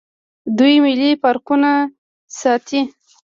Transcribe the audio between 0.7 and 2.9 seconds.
ملي پارکونه ساتي.